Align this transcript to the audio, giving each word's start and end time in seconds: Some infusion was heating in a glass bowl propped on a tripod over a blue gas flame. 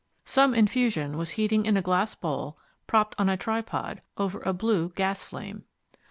Some 0.25 0.55
infusion 0.55 1.15
was 1.15 1.29
heating 1.37 1.67
in 1.67 1.77
a 1.77 1.81
glass 1.83 2.15
bowl 2.15 2.57
propped 2.87 3.13
on 3.19 3.29
a 3.29 3.37
tripod 3.37 4.01
over 4.17 4.41
a 4.41 4.51
blue 4.51 4.89
gas 4.95 5.23
flame. 5.23 5.65